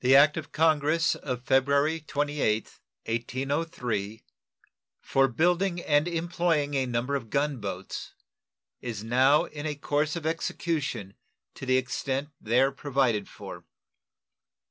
[0.00, 4.24] The act of Congress of February 28th, 1803,
[5.02, 8.14] for building and employing a number of gun boats,
[8.80, 11.12] is now in a course of execution
[11.56, 13.66] to the extent there provided for.